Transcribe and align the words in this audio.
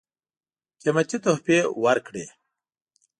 قېمتي 0.81 1.17
تحفې 1.23 1.59
ورکړې. 1.83 2.25